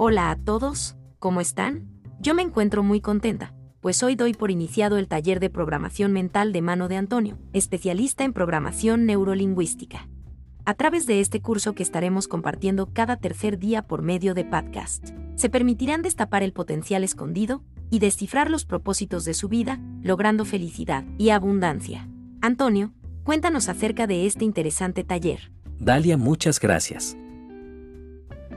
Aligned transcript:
Hola 0.00 0.30
a 0.30 0.36
todos, 0.36 0.96
¿cómo 1.18 1.40
están? 1.40 1.88
Yo 2.20 2.32
me 2.32 2.42
encuentro 2.42 2.84
muy 2.84 3.00
contenta, 3.00 3.52
pues 3.80 4.00
hoy 4.04 4.14
doy 4.14 4.32
por 4.32 4.52
iniciado 4.52 4.96
el 4.96 5.08
taller 5.08 5.40
de 5.40 5.50
programación 5.50 6.12
mental 6.12 6.52
de 6.52 6.62
mano 6.62 6.86
de 6.86 6.94
Antonio, 6.94 7.36
especialista 7.52 8.22
en 8.22 8.32
programación 8.32 9.06
neurolingüística. 9.06 10.08
A 10.64 10.74
través 10.74 11.06
de 11.06 11.18
este 11.18 11.42
curso 11.42 11.74
que 11.74 11.82
estaremos 11.82 12.28
compartiendo 12.28 12.92
cada 12.92 13.16
tercer 13.16 13.58
día 13.58 13.88
por 13.88 14.02
medio 14.02 14.34
de 14.34 14.44
podcast, 14.44 15.08
se 15.34 15.50
permitirán 15.50 16.02
destapar 16.02 16.44
el 16.44 16.52
potencial 16.52 17.02
escondido 17.02 17.64
y 17.90 17.98
descifrar 17.98 18.52
los 18.52 18.64
propósitos 18.64 19.24
de 19.24 19.34
su 19.34 19.48
vida, 19.48 19.80
logrando 20.00 20.44
felicidad 20.44 21.06
y 21.18 21.30
abundancia. 21.30 22.08
Antonio, 22.40 22.92
cuéntanos 23.24 23.68
acerca 23.68 24.06
de 24.06 24.26
este 24.26 24.44
interesante 24.44 25.02
taller. 25.02 25.50
Dalia, 25.80 26.16
muchas 26.16 26.60
gracias. 26.60 27.16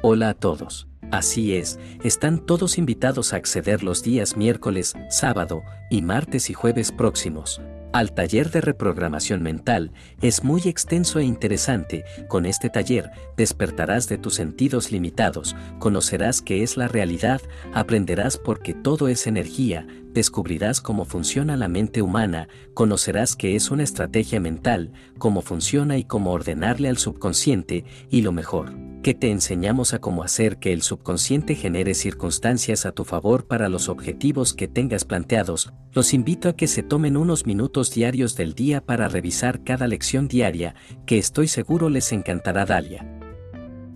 Hola 0.04 0.30
a 0.30 0.34
todos. 0.36 0.91
Así 1.12 1.56
es, 1.56 1.78
están 2.04 2.40
todos 2.40 2.78
invitados 2.78 3.34
a 3.34 3.36
acceder 3.36 3.84
los 3.84 4.02
días 4.02 4.38
miércoles, 4.38 4.94
sábado 5.10 5.62
y 5.90 6.02
martes 6.02 6.50
y 6.50 6.54
jueves 6.54 6.94
próximos. 6.94 7.62
Al 7.92 8.14
taller 8.14 8.50
de 8.52 8.62
reprogramación 8.62 9.44
mental 9.44 9.92
es 10.22 10.46
muy 10.46 10.62
extenso 10.62 11.20
e 11.20 11.26
interesante. 11.26 12.06
Con 12.30 12.46
este 12.46 12.70
taller 12.70 13.12
despertarás 13.36 14.08
de 14.08 14.18
tus 14.18 14.36
sentidos 14.36 14.94
limitados, 14.94 15.58
conocerás 15.80 16.42
qué 16.42 16.64
es 16.64 16.78
la 16.78 16.88
realidad, 16.88 17.42
aprenderás 17.74 18.38
porque 18.38 18.74
todo 18.74 19.10
es 19.10 19.28
energía, 19.28 19.86
descubrirás 20.14 20.80
cómo 20.80 21.04
funciona 21.04 21.58
la 21.58 21.68
mente 21.68 22.02
humana, 22.02 22.48
conocerás 22.74 23.36
qué 23.36 23.58
es 23.58 23.70
una 23.70 23.84
estrategia 23.84 24.40
mental, 24.40 24.94
cómo 25.18 25.42
funciona 25.42 25.98
y 25.98 26.06
cómo 26.06 26.32
ordenarle 26.32 26.88
al 26.88 26.98
subconsciente, 26.98 27.84
y 28.10 28.22
lo 28.22 28.32
mejor, 28.32 28.72
que 29.02 29.14
te 29.14 29.32
enseñamos 29.32 29.94
a 29.94 30.00
cómo 30.00 30.24
hacer 30.24 30.58
que 30.58 30.74
el 30.74 30.82
subconsciente 30.82 31.56
genere 31.56 31.94
circunstancias 31.94 32.86
a 32.86 32.92
tu 32.92 33.04
favor 33.04 33.48
para 33.48 33.70
los 33.70 33.90
objetivos 33.90 34.54
que 34.54 34.68
tengas 34.68 35.06
planteados, 35.06 35.74
los 35.92 36.14
invito 36.14 36.50
a 36.50 36.56
que 36.56 36.68
se 36.68 36.84
tomen 36.84 37.18
unos 37.18 37.46
minutos 37.46 37.92
diarios 37.92 38.36
del 38.36 38.54
día 38.54 38.82
para 38.86 39.08
revisar 39.08 39.64
cada 39.64 39.88
lección 39.88 40.28
diaria, 40.28 40.76
que 41.06 41.18
estoy 41.18 41.48
seguro 41.48 41.90
les 41.90 42.12
encantará 42.12 42.66
Dalia. 42.66 43.06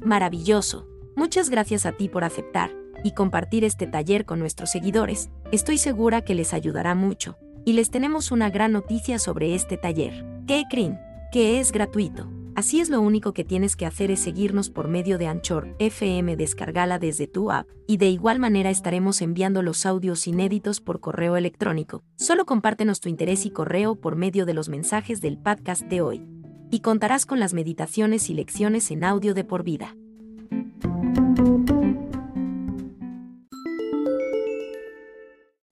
Maravilloso. 0.03 0.87
Muchas 1.15 1.49
gracias 1.49 1.85
a 1.85 1.93
ti 1.93 2.09
por 2.09 2.23
aceptar 2.23 2.71
y 3.03 3.11
compartir 3.11 3.63
este 3.63 3.87
taller 3.87 4.25
con 4.25 4.39
nuestros 4.39 4.71
seguidores. 4.71 5.29
Estoy 5.51 5.77
segura 5.77 6.21
que 6.23 6.35
les 6.35 6.53
ayudará 6.53 6.95
mucho. 6.95 7.37
Y 7.63 7.73
les 7.73 7.89
tenemos 7.89 8.31
una 8.31 8.49
gran 8.49 8.73
noticia 8.73 9.17
sobre 9.17 9.55
este 9.55 9.77
taller. 9.77 10.25
¿Qué 10.47 10.63
creen? 10.69 10.99
Que 11.31 11.59
es 11.59 11.71
gratuito. 11.71 12.29
Así 12.55 12.79
es 12.79 12.89
lo 12.89 13.01
único 13.01 13.33
que 13.33 13.43
tienes 13.43 13.75
que 13.75 13.85
hacer 13.85 14.11
es 14.11 14.21
seguirnos 14.21 14.69
por 14.69 14.87
medio 14.87 15.17
de 15.17 15.27
Anchor 15.27 15.75
FM, 15.79 16.37
descargala 16.37 16.99
desde 16.99 17.27
tu 17.27 17.51
app, 17.51 17.67
y 17.85 17.97
de 17.97 18.07
igual 18.07 18.39
manera 18.39 18.69
estaremos 18.69 19.21
enviando 19.21 19.61
los 19.61 19.85
audios 19.85 20.25
inéditos 20.25 20.79
por 20.79 21.01
correo 21.01 21.35
electrónico. 21.35 22.01
Solo 22.15 22.45
compártenos 22.45 23.01
tu 23.01 23.09
interés 23.09 23.45
y 23.45 23.49
correo 23.49 23.95
por 23.95 24.15
medio 24.15 24.45
de 24.45 24.53
los 24.53 24.69
mensajes 24.69 25.19
del 25.19 25.37
podcast 25.37 25.81
de 25.83 25.99
hoy. 25.99 26.25
Y 26.71 26.79
contarás 26.79 27.25
con 27.25 27.41
las 27.41 27.53
meditaciones 27.53 28.29
y 28.29 28.33
lecciones 28.33 28.89
en 28.89 29.03
audio 29.03 29.33
de 29.33 29.43
por 29.43 29.63
vida. 29.63 29.97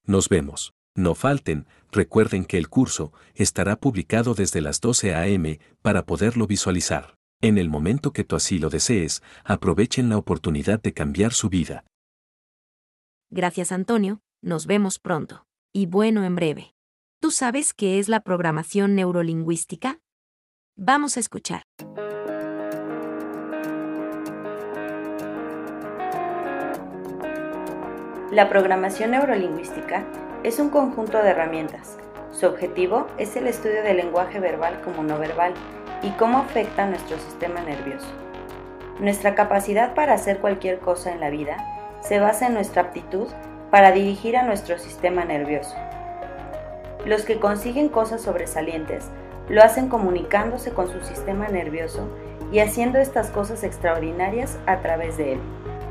Nos 0.05 0.27
vemos. 0.27 0.73
No 0.95 1.15
falten, 1.15 1.65
recuerden 1.91 2.45
que 2.45 2.59
el 2.59 2.69
curso 2.69 3.13
estará 3.33 3.77
publicado 3.77 4.35
desde 4.35 4.61
las 4.61 4.79
12 4.79 5.15
a.m. 5.15 5.59
para 5.81 6.05
poderlo 6.05 6.45
visualizar. 6.45 7.15
En 7.41 7.57
el 7.57 7.67
momento 7.67 8.13
que 8.13 8.23
tú 8.23 8.35
así 8.35 8.59
lo 8.59 8.69
desees, 8.69 9.23
aprovechen 9.43 10.09
la 10.09 10.17
oportunidad 10.17 10.81
de 10.81 10.93
cambiar 10.93 11.33
su 11.33 11.49
vida. 11.49 11.83
Gracias 13.31 13.71
Antonio, 13.71 14.21
nos 14.43 14.67
vemos 14.67 14.99
pronto. 14.99 15.47
Y 15.73 15.87
bueno, 15.87 16.23
en 16.23 16.35
breve. 16.35 16.75
¿Tú 17.19 17.31
sabes 17.31 17.73
qué 17.73 17.97
es 17.97 18.07
la 18.07 18.19
programación 18.19 18.93
neurolingüística? 18.93 19.99
Vamos 20.77 21.17
a 21.17 21.21
escuchar. 21.21 21.63
La 28.31 28.49
programación 28.49 29.11
neurolingüística 29.11 30.05
es 30.43 30.59
un 30.59 30.69
conjunto 30.69 31.23
de 31.23 31.29
herramientas. 31.29 31.97
Su 32.31 32.47
objetivo 32.47 33.07
es 33.17 33.35
el 33.37 33.47
estudio 33.47 33.81
del 33.81 33.97
lenguaje 33.97 34.39
verbal 34.39 34.81
como 34.83 35.01
no 35.01 35.17
verbal 35.17 35.53
y 36.01 36.09
cómo 36.11 36.39
afecta 36.39 36.83
a 36.83 36.87
nuestro 36.87 37.17
sistema 37.17 37.61
nervioso. 37.61 38.07
Nuestra 38.99 39.35
capacidad 39.35 39.93
para 39.95 40.13
hacer 40.13 40.39
cualquier 40.39 40.79
cosa 40.79 41.13
en 41.13 41.21
la 41.21 41.29
vida 41.29 41.57
se 42.01 42.19
basa 42.19 42.47
en 42.47 42.55
nuestra 42.55 42.81
aptitud 42.81 43.27
para 43.71 43.91
dirigir 43.91 44.35
a 44.35 44.43
nuestro 44.43 44.77
sistema 44.77 45.23
nervioso. 45.23 45.75
Los 47.05 47.23
que 47.23 47.39
consiguen 47.39 47.87
cosas 47.87 48.21
sobresalientes 48.21 49.05
lo 49.47 49.63
hacen 49.63 49.87
comunicándose 49.87 50.71
con 50.71 50.89
su 50.89 51.01
sistema 51.01 51.47
nervioso 51.47 52.07
y 52.51 52.59
haciendo 52.59 52.99
estas 52.99 53.29
cosas 53.29 53.63
extraordinarias 53.63 54.57
a 54.65 54.79
través 54.79 55.17
de 55.17 55.33
él. 55.33 55.39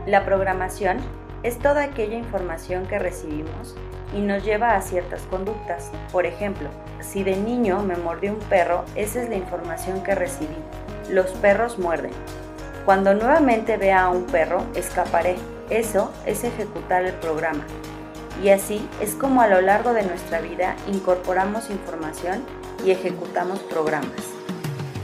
La 0.07 0.25
programación 0.25 0.99
es 1.43 1.59
toda 1.59 1.85
aquella 1.85 2.17
información 2.17 2.87
que 2.87 2.99
recibimos 2.99 3.75
y 4.15 4.21
nos 4.21 4.45
lleva 4.45 4.77
a 4.77 4.83
ciertas 4.83 5.23
conductas. 5.23 5.91
Por 6.13 6.27
ejemplo, 6.27 6.69
si 7.01 7.25
de 7.25 7.37
niño 7.37 7.83
me 7.83 7.97
mordió 7.97 8.33
un 8.33 8.39
perro, 8.41 8.85
esa 8.95 9.23
es 9.23 9.29
la 9.29 9.37
información 9.37 10.03
que 10.03 10.15
recibí. 10.15 10.57
Los 11.11 11.31
perros 11.33 11.79
muerden. 11.79 12.13
Cuando 12.85 13.15
nuevamente 13.15 13.77
vea 13.77 14.05
a 14.05 14.11
un 14.11 14.25
perro, 14.25 14.65
escaparé. 14.75 15.37
Eso 15.71 16.13
es 16.27 16.45
ejecutar 16.45 17.05
el 17.05 17.15
programa. 17.15 17.65
Y 18.43 18.51
así 18.51 18.87
es 19.01 19.15
como 19.15 19.41
a 19.41 19.49
lo 19.49 19.61
largo 19.61 19.93
de 19.95 20.03
nuestra 20.03 20.41
vida 20.41 20.77
incorporamos 20.89 21.71
información 21.71 22.45
y 22.85 22.91
ejecutamos 22.91 23.61
programas. 23.61 24.11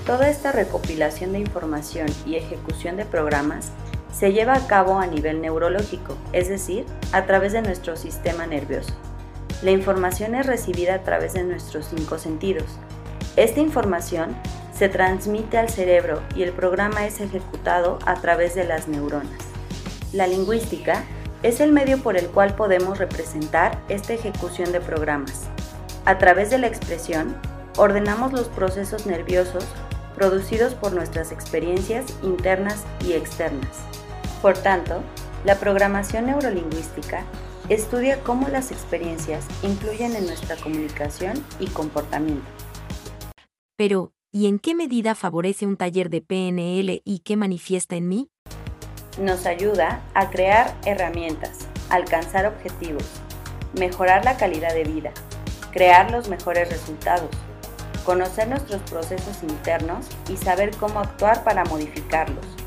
Toda 0.06 0.28
esta 0.28 0.52
recopilación 0.52 1.32
de 1.32 1.40
información 1.40 2.08
y 2.26 2.36
ejecución 2.36 2.96
de 2.96 3.04
programas 3.04 3.72
se 4.12 4.32
lleva 4.32 4.54
a 4.54 4.66
cabo 4.66 4.98
a 4.98 5.06
nivel 5.06 5.40
neurológico, 5.40 6.16
es 6.32 6.48
decir, 6.48 6.84
a 7.12 7.26
través 7.26 7.52
de 7.52 7.62
nuestro 7.62 7.96
sistema 7.96 8.46
nervioso. 8.46 8.92
La 9.62 9.70
información 9.70 10.34
es 10.34 10.46
recibida 10.46 10.94
a 10.94 11.02
través 11.02 11.34
de 11.34 11.44
nuestros 11.44 11.86
cinco 11.86 12.18
sentidos. 12.18 12.66
Esta 13.36 13.60
información 13.60 14.36
se 14.76 14.88
transmite 14.88 15.58
al 15.58 15.68
cerebro 15.68 16.22
y 16.34 16.44
el 16.44 16.52
programa 16.52 17.06
es 17.06 17.20
ejecutado 17.20 17.98
a 18.06 18.14
través 18.20 18.54
de 18.54 18.64
las 18.64 18.86
neuronas. 18.86 19.38
La 20.12 20.26
lingüística 20.26 21.02
es 21.42 21.60
el 21.60 21.72
medio 21.72 21.98
por 21.98 22.16
el 22.16 22.28
cual 22.28 22.54
podemos 22.54 22.98
representar 22.98 23.80
esta 23.88 24.12
ejecución 24.12 24.72
de 24.72 24.80
programas. 24.80 25.44
A 26.04 26.18
través 26.18 26.50
de 26.50 26.58
la 26.58 26.66
expresión, 26.66 27.36
ordenamos 27.76 28.32
los 28.32 28.48
procesos 28.48 29.06
nerviosos 29.06 29.64
producidos 30.14 30.74
por 30.74 30.92
nuestras 30.92 31.30
experiencias 31.30 32.04
internas 32.22 32.84
y 33.04 33.12
externas. 33.12 33.97
Por 34.42 34.56
tanto, 34.56 35.02
la 35.44 35.58
programación 35.58 36.26
neurolingüística 36.26 37.24
estudia 37.68 38.22
cómo 38.22 38.48
las 38.48 38.70
experiencias 38.70 39.44
influyen 39.62 40.14
en 40.14 40.26
nuestra 40.26 40.56
comunicación 40.56 41.44
y 41.58 41.66
comportamiento. 41.66 42.46
Pero, 43.76 44.12
¿y 44.30 44.46
en 44.46 44.60
qué 44.60 44.74
medida 44.74 45.14
favorece 45.16 45.66
un 45.66 45.76
taller 45.76 46.08
de 46.08 46.20
PNL 46.20 47.02
y 47.04 47.20
qué 47.24 47.36
manifiesta 47.36 47.96
en 47.96 48.08
mí? 48.08 48.30
Nos 49.20 49.46
ayuda 49.46 50.02
a 50.14 50.30
crear 50.30 50.74
herramientas, 50.84 51.66
alcanzar 51.90 52.46
objetivos, 52.46 53.04
mejorar 53.78 54.24
la 54.24 54.36
calidad 54.36 54.72
de 54.72 54.84
vida, 54.84 55.12
crear 55.72 56.12
los 56.12 56.28
mejores 56.28 56.68
resultados, 56.70 57.30
conocer 58.04 58.48
nuestros 58.48 58.82
procesos 58.82 59.42
internos 59.42 60.06
y 60.30 60.36
saber 60.36 60.70
cómo 60.76 61.00
actuar 61.00 61.42
para 61.42 61.64
modificarlos 61.64 62.57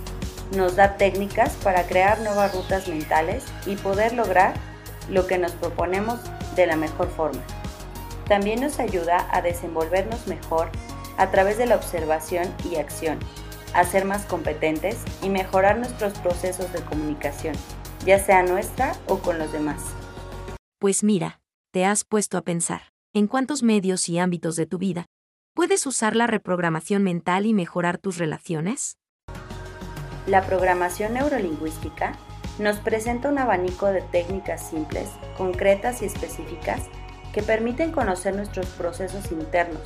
nos 0.56 0.75
da 0.75 0.98
técnicas 0.98 1.53
para 1.63 1.88
crear 1.88 2.19
nuevas 2.21 2.53
rutas 2.53 2.88
mentales 2.88 3.44
y 3.65 3.75
poder 3.75 4.13
lograr 4.13 4.53
lo 5.09 5.27
que 5.27 5.38
nos 5.38 5.51
proponemos 5.53 6.19
de 6.56 6.68
la 6.68 6.75
mejor 6.75 7.09
forma. 7.09 7.42
También 8.27 8.62
nos 8.62 8.80
ayuda 8.80 9.27
a 9.31 9.42
desenvolvernos 9.42 10.27
mejor 10.27 10.69
a 11.18 11.31
través 11.31 11.57
de 11.57 11.65
la 11.65 11.75
observación 11.75 12.53
y 12.69 12.75
acción, 12.75 13.19
a 13.74 13.83
ser 13.83 14.06
más 14.06 14.25
competentes 14.25 14.98
y 15.21 15.30
mejorar 15.30 15.77
nuestros 15.77 16.18
procesos 16.19 16.71
de 16.74 16.81
comunicación, 16.81 17.56
ya 18.06 18.19
sea 18.19 18.44
nuestra 18.44 18.95
o 19.07 19.19
con 19.19 19.38
los 19.38 19.51
demás. 19.51 19.81
Pues 20.80 21.04
mira, 21.04 21.42
te 21.71 21.86
has 21.86 22.04
puesto 22.04 22.38
a 22.38 22.42
pensar, 22.42 22.92
¿en 23.13 23.27
cuántos 23.27 23.63
medios 23.63 24.09
y 24.09 24.18
ámbitos 24.18 24.56
de 24.56 24.65
tu 24.65 24.77
vida 24.77 25.06
puedes 25.54 25.86
usar 25.86 26.15
la 26.15 26.27
reprogramación 26.27 27.04
mental 27.04 27.45
y 27.45 27.54
mejorar 27.54 27.97
tus 27.97 28.18
relaciones? 28.18 28.97
La 30.27 30.44
programación 30.44 31.15
neurolingüística 31.15 32.13
nos 32.59 32.77
presenta 32.77 33.29
un 33.29 33.39
abanico 33.39 33.88
de 33.88 34.01
técnicas 34.01 34.69
simples, 34.69 35.09
concretas 35.38 36.01
y 36.01 36.06
específicas 36.06 36.81
que 37.33 37.41
permiten 37.41 37.91
conocer 37.91 38.35
nuestros 38.35 38.68
procesos 38.68 39.31
internos. 39.31 39.81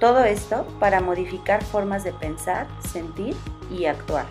Todo 0.00 0.22
esto 0.24 0.66
para 0.78 1.00
modificar 1.00 1.64
formas 1.64 2.04
de 2.04 2.12
pensar, 2.12 2.66
sentir 2.92 3.34
y 3.70 3.86
actuar. 3.86 4.26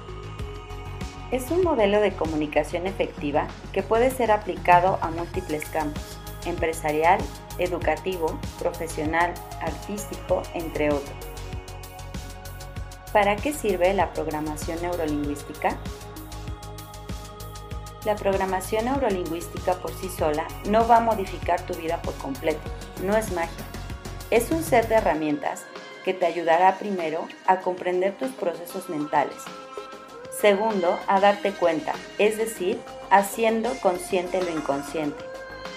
Es 1.32 1.52
un 1.52 1.64
modelo 1.64 2.00
de 2.00 2.14
comunicación 2.14 2.88
efectiva 2.88 3.48
que 3.74 3.84
puede 3.84 4.12
ser 4.12 4.32
aplicado 4.32 4.98
a 5.02 5.10
múltiples 5.10 5.66
campos, 5.66 6.18
empresarial, 6.46 7.20
educativo, 7.58 8.40
profesional, 8.60 9.34
artístico, 9.62 10.44
entre 10.54 10.90
otros. 10.90 11.37
¿Para 13.18 13.36
qué 13.36 13.52
sirve 13.52 13.96
la 13.96 14.14
programación 14.14 14.80
neurolingüística? 14.80 15.76
La 18.06 18.16
programación 18.16 18.86
neurolingüística 18.86 19.74
por 19.74 19.92
sí 20.00 20.08
sola 20.08 20.48
no 20.70 20.88
va 20.88 20.98
a 20.98 21.00
modificar 21.00 21.60
tu 21.64 21.74
vida 21.74 22.00
por 22.04 22.14
completo, 22.20 22.62
no 23.04 23.18
es 23.18 23.32
magia. 23.32 23.66
Es 24.30 24.52
un 24.52 24.62
set 24.62 24.88
de 24.88 24.98
herramientas 24.98 25.64
que 26.06 26.14
te 26.14 26.28
ayudará 26.28 26.78
primero 26.78 27.28
a 27.48 27.62
comprender 27.62 28.16
tus 28.20 28.30
procesos 28.34 28.88
mentales. 28.88 29.40
Segundo, 30.30 31.00
a 31.08 31.20
darte 31.20 31.54
cuenta, 31.54 31.94
es 32.20 32.38
decir, 32.38 32.80
haciendo 33.10 33.74
consciente 33.82 34.44
lo 34.44 34.52
inconsciente 34.52 35.26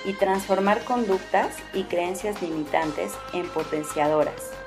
y 0.04 0.12
transformar 0.12 0.84
conductas 0.84 1.56
y 1.72 1.84
creencias 1.84 2.42
limitantes 2.42 3.12
en 3.32 3.48
potenciadoras. 3.48 4.60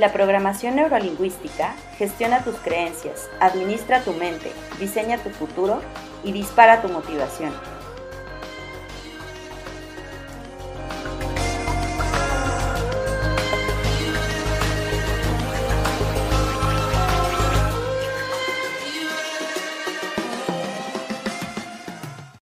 La 0.00 0.14
programación 0.14 0.76
neurolingüística 0.76 1.76
gestiona 1.98 2.42
tus 2.42 2.54
creencias, 2.56 3.28
administra 3.38 4.02
tu 4.02 4.14
mente, 4.14 4.50
diseña 4.78 5.22
tu 5.22 5.28
futuro 5.28 5.82
y 6.24 6.32
dispara 6.32 6.80
tu 6.80 6.88
motivación. 6.88 7.52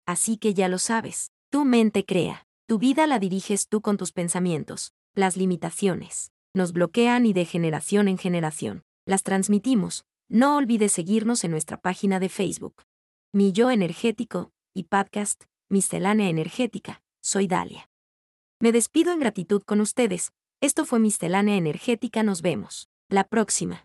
Así 0.04 0.36
que 0.36 0.52
ya 0.52 0.68
lo 0.68 0.76
sabes, 0.76 1.32
tu 1.48 1.64
mente 1.64 2.04
crea, 2.04 2.46
tu 2.66 2.78
vida 2.78 3.06
la 3.06 3.18
diriges 3.18 3.68
tú 3.68 3.80
con 3.80 3.96
tus 3.96 4.12
pensamientos, 4.12 4.92
las 5.14 5.38
limitaciones 5.38 6.35
nos 6.56 6.72
bloquean 6.72 7.26
y 7.26 7.32
de 7.32 7.44
generación 7.44 8.08
en 8.08 8.18
generación. 8.18 8.82
Las 9.06 9.22
transmitimos. 9.22 10.04
No 10.28 10.56
olvides 10.56 10.90
seguirnos 10.90 11.44
en 11.44 11.52
nuestra 11.52 11.76
página 11.76 12.18
de 12.18 12.28
Facebook. 12.28 12.82
Mi 13.32 13.52
Yo 13.52 13.70
Energético 13.70 14.50
y 14.74 14.84
podcast, 14.84 15.44
Miscelánea 15.68 16.28
Energética. 16.28 17.02
Soy 17.22 17.46
Dalia. 17.46 17.88
Me 18.58 18.72
despido 18.72 19.12
en 19.12 19.20
gratitud 19.20 19.62
con 19.62 19.80
ustedes. 19.80 20.32
Esto 20.62 20.86
fue 20.86 20.98
Miscelánea 20.98 21.56
Energética. 21.56 22.22
Nos 22.22 22.40
vemos. 22.40 22.88
La 23.10 23.24
próxima. 23.24 23.84